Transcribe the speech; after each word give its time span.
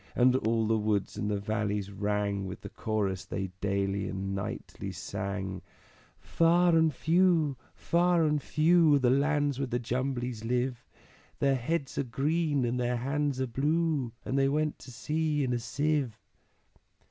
And 0.15 0.35
all 0.35 0.65
the 0.65 0.79
woods 0.79 1.15
and 1.15 1.29
the 1.29 1.39
valleys 1.39 1.91
rang 1.91 2.47
With 2.47 2.61
the 2.61 2.69
Chorus 2.69 3.23
they 3.23 3.51
daily 3.61 4.07
and 4.09 4.33
nightly 4.33 4.91
sang, 4.91 5.61
"_Far 6.25 6.75
and 6.75 6.91
few, 6.91 7.55
far 7.75 8.23
and 8.25 8.41
few, 8.41 8.95
Are 8.95 8.97
the 8.97 9.11
lands 9.11 9.59
where 9.59 9.67
the 9.67 9.77
Jumblies 9.77 10.43
live; 10.43 10.87
Their 11.37 11.55
heads 11.55 11.99
are 11.99 12.03
green, 12.03 12.65
and 12.65 12.79
their 12.79 12.97
hands 12.97 13.39
are 13.39 13.45
blue, 13.45 14.11
And 14.25 14.39
they 14.39 14.49
went 14.49 14.79
to 14.79 14.91
sea 14.91 15.43
in 15.43 15.53
a 15.53 15.59
sieve. 15.59 16.17